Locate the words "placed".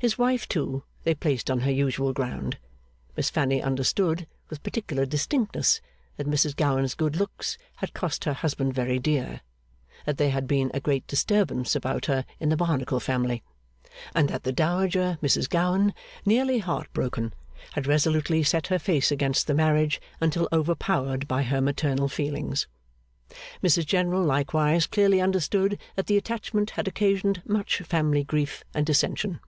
1.16-1.50